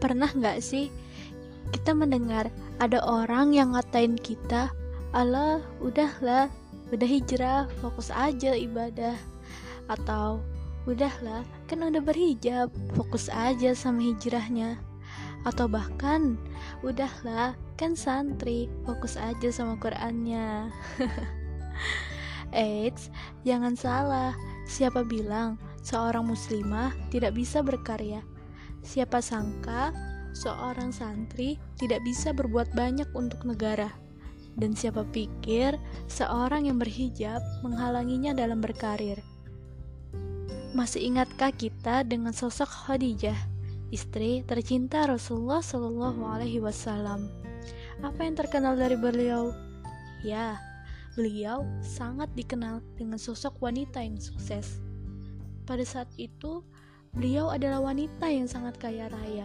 Pernah 0.00 0.32
nggak 0.32 0.58
sih 0.64 0.88
kita 1.70 1.94
mendengar 1.94 2.50
ada 2.82 2.98
orang 3.06 3.54
yang 3.54 3.76
ngatain 3.76 4.18
kita, 4.18 4.72
Allah 5.14 5.62
udahlah, 5.78 6.50
udah 6.90 7.08
hijrah, 7.08 7.70
fokus 7.78 8.10
aja 8.10 8.56
ibadah. 8.56 9.14
Atau 9.86 10.42
udahlah, 10.88 11.46
kan 11.70 11.84
udah 11.84 12.02
berhijab, 12.02 12.72
fokus 12.98 13.30
aja 13.30 13.76
sama 13.76 14.02
hijrahnya. 14.02 14.80
Atau 15.46 15.70
bahkan, 15.70 16.36
udahlah, 16.82 17.54
kan 17.78 17.94
santri, 17.94 18.68
fokus 18.84 19.14
aja 19.16 19.48
sama 19.52 19.78
Qurannya. 19.78 20.68
Eits, 22.50 23.14
jangan 23.46 23.78
salah, 23.78 24.34
siapa 24.66 25.06
bilang 25.06 25.54
seorang 25.86 26.26
muslimah 26.26 26.90
tidak 27.14 27.38
bisa 27.38 27.62
berkarya? 27.62 28.20
Siapa 28.80 29.20
sangka 29.20 29.92
seorang 30.32 30.88
santri 30.94 31.60
tidak 31.76 32.00
bisa 32.04 32.32
berbuat 32.32 32.72
banyak 32.72 33.06
untuk 33.12 33.44
negara? 33.44 33.92
Dan 34.56 34.74
siapa 34.74 35.06
pikir 35.08 35.78
seorang 36.10 36.66
yang 36.66 36.80
berhijab 36.80 37.40
menghalanginya 37.62 38.34
dalam 38.34 38.58
berkarir? 38.58 39.20
Masih 40.70 41.02
ingatkah 41.02 41.50
kita 41.50 42.06
dengan 42.06 42.30
sosok 42.30 42.66
Khadijah, 42.66 43.36
istri 43.90 44.46
tercinta 44.46 45.06
Rasulullah 45.06 45.62
Shallallahu 45.62 46.22
Alaihi 46.22 46.62
Wasallam? 46.62 47.26
Apa 48.00 48.22
yang 48.22 48.38
terkenal 48.38 48.78
dari 48.78 48.94
beliau? 48.96 49.52
Ya, 50.22 50.56
beliau 51.18 51.66
sangat 51.82 52.30
dikenal 52.38 52.80
dengan 52.96 53.18
sosok 53.18 53.58
wanita 53.60 54.00
yang 54.00 54.16
sukses. 54.16 54.80
Pada 55.66 55.82
saat 55.82 56.08
itu, 56.16 56.62
Beliau 57.10 57.50
adalah 57.50 57.82
wanita 57.82 58.30
yang 58.30 58.46
sangat 58.46 58.78
kaya 58.78 59.10
raya, 59.10 59.42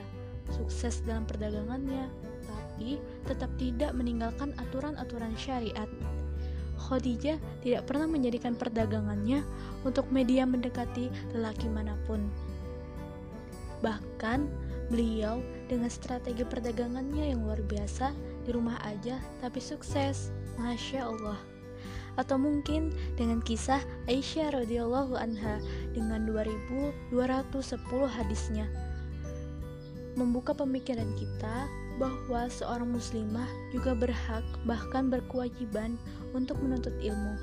sukses 0.53 1.02
dalam 1.02 1.25
perdagangannya, 1.25 2.05
tapi 2.45 3.02
tetap 3.25 3.49
tidak 3.58 3.89
meninggalkan 3.97 4.53
aturan-aturan 4.61 5.33
syariat. 5.33 5.89
Khadijah 6.77 7.41
tidak 7.66 7.89
pernah 7.89 8.05
menjadikan 8.05 8.53
perdagangannya 8.53 9.41
untuk 9.81 10.05
media 10.13 10.45
mendekati 10.45 11.09
lelaki 11.33 11.66
mana 11.66 11.97
pun. 12.05 12.21
Bahkan, 13.81 14.45
beliau 14.93 15.41
dengan 15.66 15.89
strategi 15.89 16.45
perdagangannya 16.45 17.33
yang 17.33 17.41
luar 17.41 17.66
biasa 17.66 18.13
di 18.45 18.53
rumah 18.53 18.77
aja 18.86 19.17
tapi 19.41 19.58
sukses. 19.58 20.30
Masya 20.55 21.09
Allah 21.09 21.55
atau 22.16 22.39
mungkin 22.39 22.91
dengan 23.19 23.44
kisah 23.44 23.83
Aisyah 24.08 24.63
radhiyallahu 24.63 25.16
anha 25.19 25.59
dengan 25.91 26.27
2210 26.27 27.11
hadisnya. 28.08 28.67
Membuka 30.16 30.55
pemikiran 30.55 31.11
kita 31.19 31.67
bahwa 31.99 32.47
seorang 32.47 32.88
muslimah 32.91 33.47
juga 33.71 33.95
berhak 33.95 34.43
bahkan 34.63 35.11
berkewajiban 35.11 35.99
untuk 36.31 36.59
menuntut 36.63 36.95
ilmu. 37.03 37.36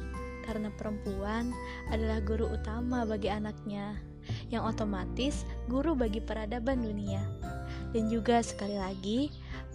Karena 0.43 0.73
perempuan 0.75 1.53
adalah 1.93 2.19
guru 2.25 2.51
utama 2.51 3.05
bagi 3.07 3.31
anaknya 3.31 4.01
yang 4.49 4.65
otomatis 4.65 5.45
guru 5.69 5.93
bagi 5.93 6.19
peradaban 6.19 6.81
dunia. 6.81 7.21
Dan 7.93 8.09
juga 8.09 8.41
sekali 8.41 8.81
lagi 8.81 9.29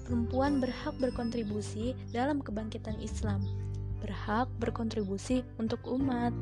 perempuan 0.10 0.58
berhak 0.58 0.98
berkontribusi 0.98 1.94
dalam 2.10 2.42
kebangkitan 2.42 2.98
Islam 2.98 3.46
berhak 4.02 4.48
berkontribusi 4.62 5.42
untuk 5.58 5.82
umat. 5.88 6.34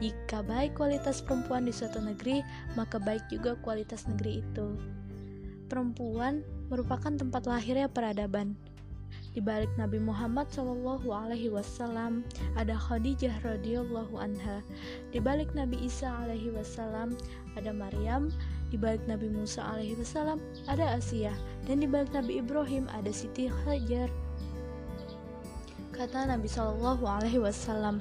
Jika 0.00 0.44
baik 0.44 0.78
kualitas 0.78 1.20
perempuan 1.20 1.68
di 1.68 1.72
suatu 1.72 2.00
negeri, 2.00 2.40
maka 2.76 2.96
baik 2.96 3.28
juga 3.28 3.56
kualitas 3.60 4.08
negeri 4.08 4.40
itu. 4.40 4.76
Perempuan 5.68 6.40
merupakan 6.72 7.12
tempat 7.12 7.44
lahirnya 7.44 7.88
peradaban. 7.92 8.56
Di 9.36 9.44
balik 9.44 9.70
Nabi 9.76 10.00
Muhammad 10.00 10.48
Wasallam 10.56 12.24
ada 12.56 12.74
Khadijah 12.74 13.44
radhiyallahu 13.44 14.16
anha. 14.16 14.64
Di 15.12 15.20
balik 15.20 15.52
Nabi 15.52 15.78
Isa 15.84 16.08
Alaihi 16.24 16.50
Wasallam 16.50 17.14
ada 17.54 17.70
Maryam. 17.70 18.32
Di 18.68 18.76
balik 18.76 19.04
Nabi 19.08 19.32
Musa 19.32 19.64
Alaihi 19.64 19.96
Wasallam 19.96 20.40
ada 20.68 20.96
Asia. 20.96 21.32
Dan 21.68 21.80
di 21.80 21.88
balik 21.88 22.12
Nabi 22.12 22.40
Ibrahim 22.40 22.88
ada 22.92 23.12
Siti 23.12 23.48
Hajar 23.48 24.08
kata 25.98 26.30
Nabi 26.30 26.46
Shallallahu 26.46 27.02
Alaihi 27.10 27.42
Wasallam. 27.42 27.98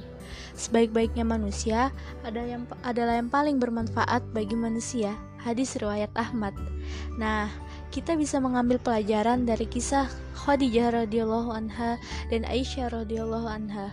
Sebaik-baiknya 0.54 1.26
manusia 1.26 1.90
ada 2.22 2.46
yang 2.46 2.70
adalah 2.86 3.18
yang 3.18 3.34
paling 3.34 3.58
bermanfaat 3.58 4.22
bagi 4.38 4.54
manusia. 4.54 5.18
Hadis 5.42 5.74
riwayat 5.82 6.14
Ahmad. 6.14 6.54
Nah, 7.18 7.50
kita 7.90 8.14
bisa 8.14 8.38
mengambil 8.38 8.78
pelajaran 8.78 9.50
dari 9.50 9.66
kisah 9.66 10.06
Khadijah 10.38 10.94
radhiyallahu 10.94 11.50
anha 11.50 11.98
dan 12.30 12.46
Aisyah 12.46 12.94
radhiyallahu 12.94 13.50
anha. 13.50 13.90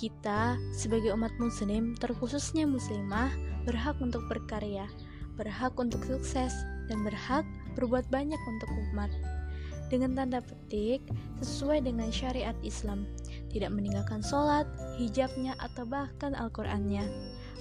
Kita 0.00 0.56
sebagai 0.72 1.12
umat 1.12 1.36
muslim, 1.36 1.92
terkhususnya 2.00 2.64
muslimah, 2.64 3.28
berhak 3.68 4.00
untuk 4.00 4.24
berkarya, 4.24 4.88
berhak 5.36 5.76
untuk 5.76 6.00
sukses, 6.08 6.56
dan 6.88 7.04
berhak 7.04 7.44
berbuat 7.76 8.08
banyak 8.08 8.40
untuk 8.48 8.70
umat 8.88 9.12
dengan 9.94 10.16
tanda 10.16 10.40
petik 10.40 11.04
sesuai 11.44 11.84
dengan 11.84 12.08
syariat 12.08 12.56
Islam, 12.64 13.04
tidak 13.54 13.70
meninggalkan 13.70 14.18
sholat, 14.18 14.66
hijabnya, 14.98 15.54
atau 15.62 15.86
bahkan 15.86 16.34
Al-Qurannya. 16.34 17.06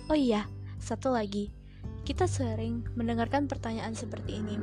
Oh 0.10 0.18
iya, 0.18 0.50
satu 0.82 1.14
lagi, 1.14 1.54
kita 2.02 2.26
sering 2.26 2.82
mendengarkan 2.98 3.46
pertanyaan 3.46 3.94
seperti 3.94 4.42
ini. 4.42 4.58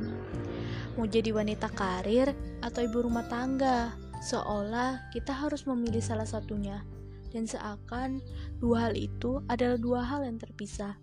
Mau 0.99 1.07
jadi 1.07 1.31
wanita 1.31 1.71
karir 1.71 2.35
atau 2.59 2.83
ibu 2.83 3.07
rumah 3.07 3.25
tangga? 3.31 3.95
Seolah 4.21 5.09
kita 5.15 5.33
harus 5.33 5.65
memilih 5.65 6.03
salah 6.03 6.27
satunya. 6.27 6.83
Dan 7.31 7.47
seakan 7.47 8.19
dua 8.59 8.91
hal 8.91 8.93
itu 8.99 9.39
adalah 9.47 9.79
dua 9.79 10.01
hal 10.03 10.27
yang 10.27 10.35
terpisah. 10.35 10.99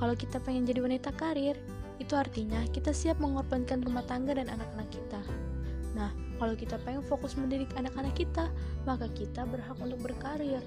Kalau 0.00 0.16
kita 0.16 0.40
pengen 0.40 0.64
jadi 0.64 0.80
wanita 0.80 1.12
karir, 1.14 1.54
itu 2.00 2.16
artinya 2.16 2.64
kita 2.72 2.96
siap 2.96 3.20
mengorbankan 3.20 3.84
rumah 3.84 4.02
tangga 4.08 4.32
dan 4.34 4.48
anak-anak 4.48 4.88
kita. 4.88 5.20
Nah, 5.92 6.10
kalau 6.40 6.56
kita 6.56 6.80
pengen 6.80 7.04
fokus 7.04 7.36
mendidik 7.36 7.68
anak-anak 7.76 8.16
kita, 8.16 8.48
maka 8.88 9.04
kita 9.12 9.44
berhak 9.44 9.76
untuk 9.76 10.00
berkarir. 10.00 10.64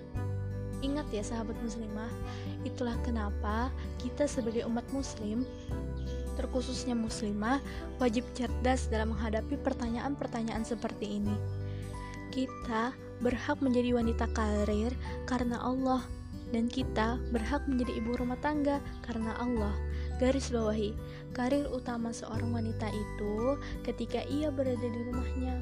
Ingat 0.86 1.10
ya 1.10 1.26
sahabat 1.26 1.58
muslimah, 1.66 2.12
itulah 2.62 2.94
kenapa 3.02 3.74
kita 3.98 4.30
sebagai 4.30 4.70
umat 4.70 4.86
muslim, 4.94 5.42
terkhususnya 6.38 6.94
muslimah, 6.94 7.58
wajib 7.98 8.22
cerdas 8.38 8.86
dalam 8.94 9.18
menghadapi 9.18 9.58
pertanyaan-pertanyaan 9.66 10.62
seperti 10.62 11.18
ini. 11.18 11.34
Kita 12.30 12.94
berhak 13.26 13.58
menjadi 13.66 13.98
wanita 13.98 14.30
karir 14.38 14.94
karena 15.26 15.58
Allah, 15.58 16.06
dan 16.54 16.70
kita 16.70 17.18
berhak 17.34 17.66
menjadi 17.66 17.98
ibu 17.98 18.14
rumah 18.14 18.38
tangga 18.46 18.78
karena 19.02 19.34
Allah. 19.42 19.74
Garis 20.22 20.54
bawahi, 20.54 20.94
karir 21.34 21.66
utama 21.74 22.14
seorang 22.14 22.54
wanita 22.54 22.86
itu 22.94 23.58
ketika 23.82 24.22
ia 24.30 24.54
berada 24.54 24.86
di 24.86 25.00
rumahnya. 25.10 25.58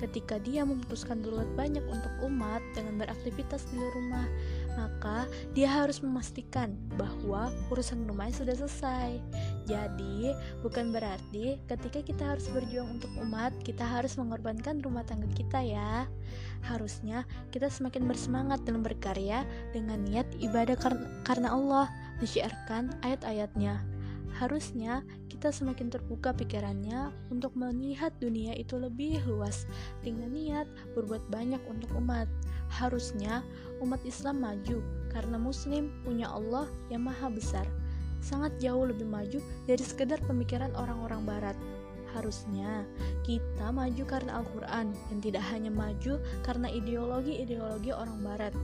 Ketika 0.00 0.40
dia 0.40 0.64
memutuskan 0.64 1.20
berbuat 1.20 1.60
banyak 1.60 1.84
untuk 1.84 2.08
umat 2.24 2.64
dengan 2.72 2.96
beraktivitas 2.96 3.68
di 3.68 3.76
rumah, 3.76 4.24
maka 4.72 5.28
dia 5.52 5.68
harus 5.68 6.00
memastikan 6.00 6.72
bahwa 6.96 7.52
urusan 7.68 8.08
rumahnya 8.08 8.40
sudah 8.40 8.56
selesai. 8.64 9.20
Jadi, 9.68 10.32
bukan 10.64 10.88
berarti 10.88 11.60
ketika 11.68 12.00
kita 12.00 12.32
harus 12.32 12.48
berjuang 12.48 12.96
untuk 12.96 13.12
umat, 13.20 13.52
kita 13.60 13.84
harus 13.84 14.16
mengorbankan 14.16 14.80
rumah 14.80 15.04
tangga 15.04 15.28
kita 15.36 15.60
ya. 15.60 16.08
Harusnya 16.64 17.28
kita 17.52 17.68
semakin 17.68 18.08
bersemangat 18.08 18.64
dalam 18.64 18.80
berkarya 18.80 19.44
dengan 19.76 20.00
niat 20.08 20.24
ibadah 20.40 20.80
karena 21.28 21.52
Allah, 21.52 21.92
menyiarkan 22.20 22.92
ayat-ayatnya. 23.02 23.80
Harusnya 24.36 25.02
kita 25.28 25.50
semakin 25.50 25.90
terbuka 25.90 26.30
pikirannya 26.32 27.10
untuk 27.28 27.52
melihat 27.58 28.14
dunia 28.22 28.54
itu 28.54 28.78
lebih 28.78 29.20
luas 29.26 29.66
dengan 30.00 30.30
niat 30.32 30.70
berbuat 30.94 31.26
banyak 31.28 31.60
untuk 31.66 31.90
umat. 31.98 32.30
Harusnya 32.70 33.42
umat 33.82 33.98
Islam 34.06 34.40
maju 34.44 34.78
karena 35.10 35.36
muslim 35.36 35.90
punya 36.06 36.30
Allah 36.30 36.70
yang 36.88 37.04
maha 37.04 37.26
besar. 37.26 37.66
Sangat 38.22 38.54
jauh 38.62 38.84
lebih 38.86 39.08
maju 39.08 39.40
dari 39.66 39.82
sekedar 39.82 40.20
pemikiran 40.28 40.70
orang-orang 40.76 41.24
barat. 41.26 41.56
Harusnya 42.14 42.84
kita 43.22 43.70
maju 43.70 44.02
karena 44.06 44.42
Al-Quran 44.42 44.92
dan 44.92 45.18
tidak 45.22 45.44
hanya 45.50 45.70
maju 45.70 46.18
karena 46.42 46.68
ideologi-ideologi 46.70 47.90
orang 47.94 48.18
barat. 48.22 48.54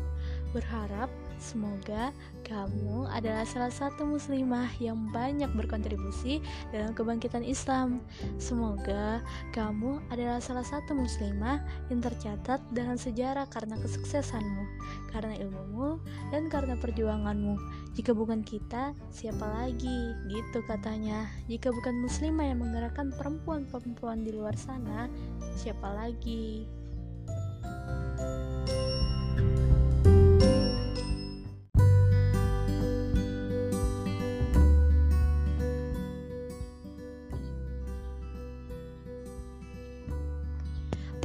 Berharap 0.51 1.11
Semoga 1.37 2.11
kamu 2.47 3.11
adalah 3.11 3.45
salah 3.45 3.73
satu 3.73 4.07
muslimah 4.07 4.71
yang 4.81 5.11
banyak 5.11 5.51
berkontribusi 5.53 6.41
dalam 6.73 6.95
kebangkitan 6.97 7.43
Islam. 7.43 8.01
Semoga 8.41 9.21
kamu 9.53 10.01
adalah 10.09 10.41
salah 10.41 10.65
satu 10.65 10.97
muslimah 10.97 11.61
yang 11.93 12.01
tercatat 12.01 12.63
dalam 12.73 12.97
sejarah 12.97 13.45
karena 13.51 13.77
kesuksesanmu, 13.83 14.65
karena 15.13 15.35
ilmumu, 15.43 16.01
dan 16.31 16.49
karena 16.49 16.79
perjuanganmu. 16.79 17.59
Jika 17.99 18.15
bukan 18.15 18.41
kita, 18.41 18.97
siapa 19.13 19.45
lagi? 19.45 20.15
Gitu 20.31 20.63
katanya. 20.65 21.29
Jika 21.51 21.69
bukan 21.75 22.01
muslimah 22.01 22.47
yang 22.49 22.63
menggerakkan 22.63 23.13
perempuan-perempuan 23.13 24.25
di 24.25 24.33
luar 24.33 24.55
sana, 24.55 25.11
siapa 25.59 25.89
lagi? 25.93 26.69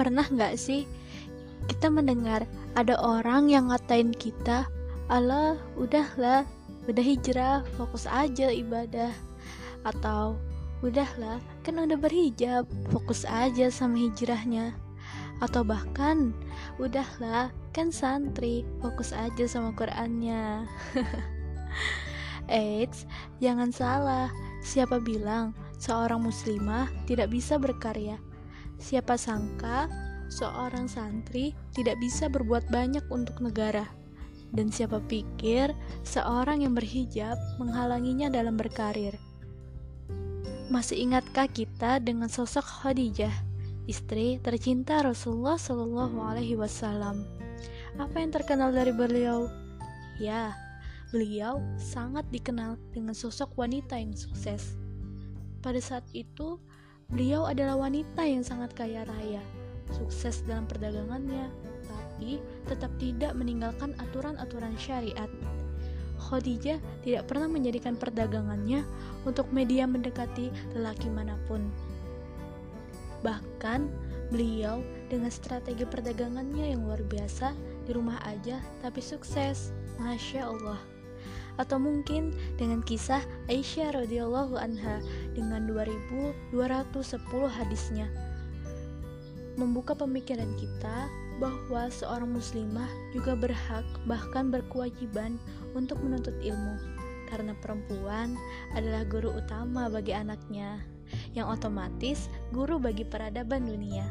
Pernah 0.02 0.26
nggak 0.26 0.58
sih 0.58 0.90
kita 1.70 1.94
mendengar 1.94 2.50
ada 2.74 2.98
orang 2.98 3.54
yang 3.54 3.70
ngatain 3.70 4.18
kita, 4.18 4.66
Allah 5.14 5.62
udahlah, 5.78 6.42
udah 6.90 7.06
hijrah, 7.06 7.62
fokus 7.78 8.10
aja 8.10 8.50
ibadah. 8.50 9.14
Atau, 9.86 10.42
udahlah, 10.82 11.38
kan 11.62 11.78
udah 11.78 12.02
berhijab, 12.02 12.66
fokus 12.90 13.30
aja 13.30 13.70
sama 13.70 14.10
hijrahnya. 14.10 14.74
Atau 15.38 15.62
bahkan, 15.62 16.34
udahlah, 16.82 17.54
kan 17.70 17.94
santri, 17.94 18.66
fokus 18.82 19.14
aja 19.14 19.46
sama 19.46 19.70
Qurannya. 19.78 20.66
Eits, 22.50 23.06
jangan 23.38 23.70
salah, 23.70 24.34
siapa 24.66 24.98
bilang 24.98 25.54
seorang 25.78 26.26
muslimah 26.26 26.90
tidak 27.06 27.30
bisa 27.30 27.62
berkarya? 27.62 28.18
Siapa 28.82 29.14
sangka 29.14 29.86
seorang 30.26 30.90
santri 30.90 31.54
tidak 31.78 32.02
bisa 32.02 32.26
berbuat 32.26 32.66
banyak 32.74 33.06
untuk 33.14 33.38
negara. 33.46 33.86
Dan 34.52 34.74
siapa 34.74 35.00
pikir 35.06 35.72
seorang 36.04 36.66
yang 36.66 36.74
berhijab 36.74 37.38
menghalanginya 37.62 38.28
dalam 38.28 38.58
berkarir. 38.58 39.16
Masih 40.68 41.04
ingatkah 41.08 41.46
kita 41.48 42.02
dengan 42.02 42.28
sosok 42.28 42.64
Khadijah, 42.64 43.32
istri 43.86 44.42
tercinta 44.44 45.06
Rasulullah 45.06 45.56
Shallallahu 45.56 46.18
Alaihi 46.20 46.58
Wasallam? 46.58 47.24
Apa 47.96 48.18
yang 48.20 48.32
terkenal 48.34 48.76
dari 48.76 48.92
beliau? 48.92 49.52
Ya, 50.20 50.56
beliau 51.12 51.60
sangat 51.76 52.28
dikenal 52.32 52.80
dengan 52.92 53.16
sosok 53.16 53.56
wanita 53.56 54.00
yang 54.00 54.16
sukses. 54.16 54.76
Pada 55.60 55.80
saat 55.80 56.08
itu, 56.16 56.58
Beliau 57.12 57.44
adalah 57.44 57.76
wanita 57.76 58.24
yang 58.24 58.40
sangat 58.40 58.72
kaya 58.72 59.04
raya, 59.04 59.44
sukses 59.92 60.48
dalam 60.48 60.64
perdagangannya, 60.64 61.52
tapi 61.84 62.40
tetap 62.72 62.92
tidak 63.04 63.36
meninggalkan 63.36 63.92
aturan-aturan 64.00 64.72
syariat. 64.80 65.28
Khadijah 66.16 66.80
tidak 67.04 67.28
pernah 67.28 67.52
menjadikan 67.52 68.00
perdagangannya 68.00 68.88
untuk 69.28 69.52
media 69.52 69.84
mendekati 69.84 70.48
lelaki 70.72 71.12
mana 71.12 71.36
pun. 71.52 71.68
Bahkan, 73.28 73.92
beliau 74.32 74.80
dengan 75.12 75.28
strategi 75.28 75.84
perdagangannya 75.84 76.72
yang 76.72 76.88
luar 76.88 77.04
biasa 77.04 77.52
di 77.84 77.92
rumah 77.92 78.24
aja 78.24 78.64
tapi 78.80 79.04
sukses. 79.04 79.76
Masya 80.00 80.48
Allah 80.48 80.91
atau 81.60 81.82
mungkin 81.82 82.32
dengan 82.56 82.80
kisah 82.86 83.24
Aisyah 83.52 83.96
radhiyallahu 84.04 84.56
anha 84.56 85.04
dengan 85.36 85.68
2210 85.68 86.32
hadisnya. 87.48 88.08
Membuka 89.60 89.92
pemikiran 89.92 90.56
kita 90.56 91.12
bahwa 91.42 91.90
seorang 91.90 92.32
muslimah 92.32 92.88
juga 93.12 93.36
berhak 93.36 93.84
bahkan 94.06 94.54
berkewajiban 94.54 95.36
untuk 95.74 96.00
menuntut 96.00 96.38
ilmu. 96.40 96.78
Karena 97.28 97.56
perempuan 97.60 98.36
adalah 98.76 99.08
guru 99.08 99.32
utama 99.36 99.88
bagi 99.88 100.12
anaknya 100.12 100.84
yang 101.36 101.48
otomatis 101.52 102.32
guru 102.56 102.80
bagi 102.80 103.04
peradaban 103.04 103.68
dunia. 103.68 104.08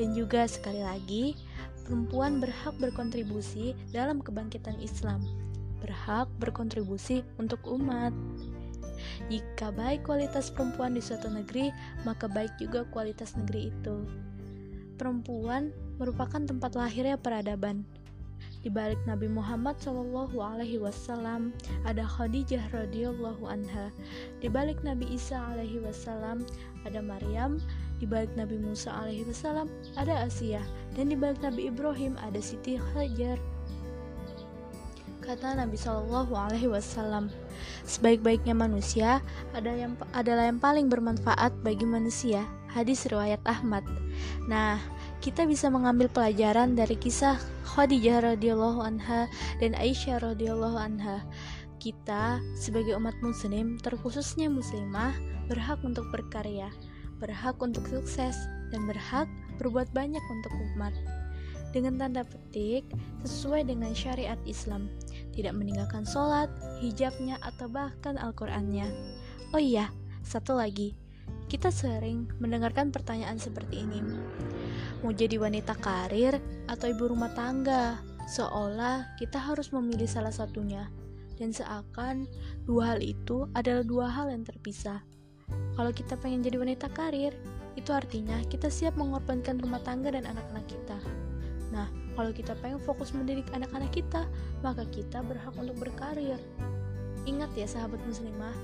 Dan 0.00 0.16
juga 0.16 0.48
sekali 0.48 0.80
lagi 0.80 1.36
perempuan 1.84 2.40
berhak 2.40 2.72
berkontribusi 2.80 3.76
dalam 3.92 4.24
kebangkitan 4.24 4.80
Islam 4.80 5.20
berhak 5.82 6.30
berkontribusi 6.38 7.26
untuk 7.42 7.58
umat. 7.66 8.14
Jika 9.26 9.74
baik 9.74 10.06
kualitas 10.06 10.54
perempuan 10.54 10.94
di 10.94 11.02
suatu 11.02 11.26
negeri, 11.26 11.74
maka 12.06 12.30
baik 12.30 12.54
juga 12.62 12.86
kualitas 12.94 13.34
negeri 13.34 13.74
itu. 13.74 14.06
Perempuan 14.94 15.74
merupakan 15.98 16.38
tempat 16.38 16.78
lahirnya 16.78 17.18
peradaban. 17.18 17.82
Di 18.62 18.70
balik 18.70 18.98
Nabi 19.10 19.26
Muhammad 19.26 19.74
Shallallahu 19.82 20.38
Alaihi 20.38 20.78
Wasallam 20.78 21.50
ada 21.82 22.06
Khadijah 22.06 22.62
radhiyallahu 22.70 23.42
anha. 23.50 23.90
Di 24.38 24.46
balik 24.46 24.78
Nabi 24.86 25.10
Isa 25.10 25.34
alaihi 25.50 25.82
wasallam 25.82 26.46
ada 26.86 27.02
Maryam. 27.02 27.58
Di 27.98 28.06
balik 28.06 28.30
Nabi 28.38 28.58
Musa 28.62 28.94
alaihi 28.94 29.26
wasallam 29.26 29.66
ada 29.98 30.26
Asia. 30.26 30.62
Dan 30.94 31.10
di 31.10 31.18
balik 31.18 31.42
Nabi 31.42 31.70
Ibrahim 31.70 32.14
ada 32.22 32.38
Siti 32.38 32.78
Hajar 32.78 33.38
Kata 35.22 35.54
Nabi 35.54 35.78
Shallallahu 35.78 36.34
Alaihi 36.34 36.66
Wasallam, 36.66 37.30
sebaik-baiknya 37.86 38.58
manusia 38.58 39.22
ada 39.54 39.70
yang 39.70 39.94
adalah 40.10 40.50
yang 40.50 40.58
paling 40.58 40.90
bermanfaat 40.90 41.54
bagi 41.62 41.86
manusia. 41.86 42.42
Hadis 42.66 43.06
riwayat 43.06 43.38
Ahmad. 43.46 43.86
Nah, 44.50 44.82
kita 45.22 45.46
bisa 45.46 45.70
mengambil 45.70 46.10
pelajaran 46.10 46.74
dari 46.74 46.98
kisah 46.98 47.38
Khadijah 47.70 48.34
radhiyallahu 48.34 48.82
anha 48.82 49.30
dan 49.62 49.78
Aisyah 49.78 50.26
radhiyallahu 50.26 50.74
anha. 50.74 51.22
Kita 51.78 52.42
sebagai 52.58 52.98
umat 52.98 53.14
muslim, 53.22 53.78
terkhususnya 53.78 54.50
muslimah, 54.50 55.14
berhak 55.46 55.78
untuk 55.86 56.02
berkarya, 56.10 56.66
berhak 57.22 57.54
untuk 57.62 57.86
sukses, 57.86 58.34
dan 58.74 58.90
berhak 58.90 59.30
berbuat 59.62 59.86
banyak 59.94 60.24
untuk 60.34 60.50
umat 60.74 60.90
dengan 61.72 61.96
tanda 61.98 62.22
petik 62.22 62.84
sesuai 63.24 63.66
dengan 63.66 63.96
syariat 63.96 64.38
Islam, 64.44 64.92
tidak 65.32 65.56
meninggalkan 65.56 66.04
sholat, 66.04 66.52
hijabnya, 66.84 67.40
atau 67.40 67.66
bahkan 67.66 68.20
Al-Qurannya. 68.20 68.86
Oh 69.56 69.60
iya, 69.60 69.88
satu 70.22 70.56
lagi, 70.56 70.92
kita 71.48 71.68
sering 71.68 72.28
mendengarkan 72.40 72.88
pertanyaan 72.88 73.36
seperti 73.36 73.84
ini. 73.84 74.00
Mau 75.02 75.10
jadi 75.12 75.36
wanita 75.36 75.74
karir 75.82 76.38
atau 76.70 76.86
ibu 76.88 77.10
rumah 77.10 77.32
tangga? 77.34 77.98
Seolah 78.30 79.18
kita 79.18 79.36
harus 79.36 79.74
memilih 79.74 80.06
salah 80.06 80.32
satunya. 80.32 80.88
Dan 81.36 81.50
seakan 81.50 82.30
dua 82.64 82.94
hal 82.94 83.00
itu 83.02 83.50
adalah 83.52 83.82
dua 83.82 84.06
hal 84.06 84.30
yang 84.30 84.46
terpisah. 84.46 85.02
Kalau 85.74 85.90
kita 85.90 86.14
pengen 86.20 86.44
jadi 86.44 86.56
wanita 86.60 86.86
karir, 86.94 87.34
itu 87.74 87.90
artinya 87.90 88.38
kita 88.46 88.70
siap 88.70 88.94
mengorbankan 88.94 89.58
rumah 89.58 89.80
tangga 89.82 90.12
dan 90.14 90.28
anak-anak 90.28 90.64
kita. 90.70 90.98
Kalau 92.12 92.30
kita 92.32 92.52
pengen 92.60 92.80
fokus 92.84 93.16
mendidik 93.16 93.48
anak-anak 93.56 93.92
kita, 93.92 94.28
maka 94.60 94.84
kita 94.92 95.24
berhak 95.24 95.52
untuk 95.56 95.76
berkarir. 95.80 96.36
Ingat 97.22 97.54
ya 97.54 97.70
sahabat 97.70 98.02
muslimah, 98.02 98.54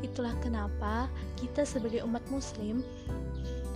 itulah 0.00 0.32
kenapa 0.40 1.04
kita 1.36 1.68
sebagai 1.68 2.00
umat 2.08 2.24
muslim, 2.32 2.80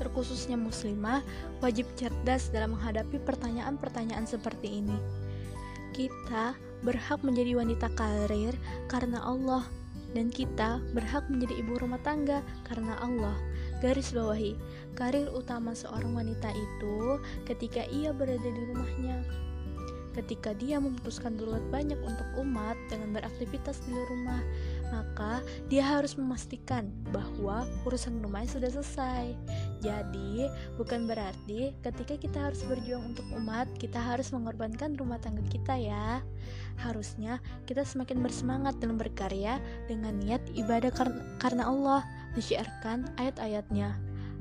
terkhususnya 0.01 0.57
muslimah, 0.57 1.21
wajib 1.61 1.85
cerdas 2.01 2.49
dalam 2.49 2.73
menghadapi 2.73 3.21
pertanyaan-pertanyaan 3.21 4.25
seperti 4.25 4.81
ini. 4.81 4.97
Kita 5.93 6.57
berhak 6.81 7.21
menjadi 7.21 7.61
wanita 7.61 7.93
karir 7.93 8.57
karena 8.89 9.21
Allah, 9.21 9.69
dan 10.17 10.33
kita 10.33 10.81
berhak 10.97 11.29
menjadi 11.29 11.61
ibu 11.61 11.77
rumah 11.77 12.01
tangga 12.01 12.41
karena 12.65 12.97
Allah. 13.05 13.37
Garis 13.81 14.13
bawahi, 14.13 14.61
karir 14.93 15.33
utama 15.33 15.73
seorang 15.73 16.13
wanita 16.13 16.53
itu 16.53 17.17
ketika 17.49 17.81
ia 17.89 18.13
berada 18.13 18.45
di 18.45 18.63
rumahnya. 18.69 19.25
Ketika 20.11 20.53
dia 20.53 20.83
memutuskan 20.83 21.39
berbuat 21.39 21.71
banyak 21.71 21.97
untuk 22.03 22.29
umat 22.43 22.75
dengan 22.93 23.15
beraktivitas 23.17 23.81
di 23.87 23.95
rumah, 23.95 24.43
maka 24.91 25.41
dia 25.71 25.87
harus 25.87 26.19
memastikan 26.19 26.91
bahwa 27.15 27.65
urusan 27.87 28.19
rumahnya 28.21 28.59
sudah 28.59 28.69
selesai. 28.75 29.33
Jadi, 29.81 30.51
bukan 30.77 31.07
berarti 31.07 31.73
ketika 31.81 32.19
kita 32.19 32.39
harus 32.51 32.61
berjuang 32.67 33.15
untuk 33.15 33.25
umat, 33.39 33.71
kita 33.79 33.97
harus 33.97 34.29
mengorbankan 34.35 34.99
rumah 34.99 35.23
tangga 35.23 35.47
kita 35.47 35.79
ya. 35.79 36.21
Harusnya 36.83 37.39
kita 37.65 37.87
semakin 37.87 38.21
bersemangat 38.21 38.77
dalam 38.83 38.99
berkarya 38.99 39.63
dengan 39.87 40.19
niat 40.19 40.43
ibadah 40.59 40.91
karena 41.39 41.65
Allah, 41.71 42.03
menyiarkan 42.35 43.11
ayat-ayatnya. 43.19 43.97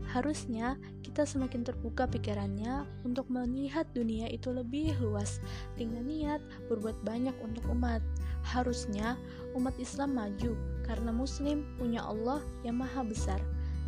Harusnya 0.10 0.74
kita 1.05 1.22
semakin 1.22 1.62
terbuka 1.62 2.10
pikirannya 2.10 2.81
untuk 3.05 3.29
melihat 3.29 3.86
dunia 3.93 4.25
itu 4.34 4.50
lebih 4.50 4.98
luas 4.98 5.38
dengan 5.77 6.01
niat 6.10 6.41
berbuat 6.65 6.98
banyak 7.05 7.38
untuk 7.46 7.62
umat. 7.69 8.01
Harusnya 8.41 9.13
umat 9.53 9.77
Islam 9.77 10.17
maju 10.17 10.58
karena 10.81 11.13
muslim 11.13 11.62
punya 11.77 12.01
Allah 12.01 12.41
yang 12.65 12.81
maha 12.81 13.05
besar. 13.05 13.38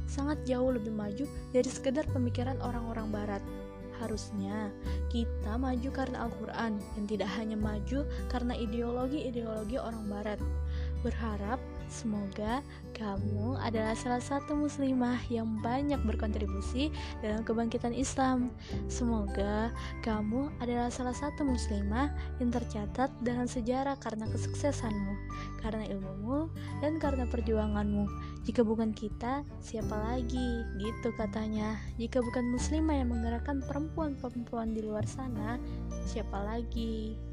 Sangat 0.06 0.46
jauh 0.46 0.70
lebih 0.70 0.94
maju 0.94 1.26
dari 1.50 1.66
sekedar 1.66 2.06
pemikiran 2.14 2.62
orang-orang 2.62 3.10
barat. 3.10 3.44
Harusnya 3.98 4.70
kita 5.10 5.58
maju 5.58 5.90
karena 5.90 6.30
Al-Quran 6.30 6.78
dan 6.78 7.04
tidak 7.10 7.30
hanya 7.38 7.58
maju 7.58 8.06
karena 8.30 8.54
ideologi-ideologi 8.58 9.82
orang 9.82 10.06
barat. 10.06 10.40
Berharap 11.02 11.58
Semoga 11.92 12.64
kamu 12.96 13.60
adalah 13.60 13.92
salah 14.00 14.24
satu 14.24 14.56
muslimah 14.56 15.20
yang 15.28 15.60
banyak 15.60 16.00
berkontribusi 16.08 16.88
dalam 17.20 17.44
kebangkitan 17.44 17.92
Islam. 17.92 18.48
Semoga 18.88 19.76
kamu 20.00 20.56
adalah 20.64 20.88
salah 20.88 21.12
satu 21.12 21.44
muslimah 21.44 22.08
yang 22.40 22.48
tercatat 22.48 23.12
dalam 23.20 23.44
sejarah 23.44 24.00
karena 24.00 24.24
kesuksesanmu, 24.32 25.14
karena 25.60 25.84
ilmumu, 25.92 26.48
dan 26.80 26.96
karena 26.96 27.28
perjuanganmu. 27.28 28.08
Jika 28.48 28.64
bukan 28.64 28.96
kita, 28.96 29.44
siapa 29.60 30.00
lagi? 30.00 30.64
Gitu 30.80 31.12
katanya. 31.20 31.76
Jika 32.00 32.24
bukan 32.24 32.56
muslimah 32.56 33.04
yang 33.04 33.12
menggerakkan 33.12 33.60
perempuan-perempuan 33.68 34.72
di 34.72 34.80
luar 34.80 35.04
sana, 35.04 35.60
siapa 36.08 36.40
lagi? 36.40 37.31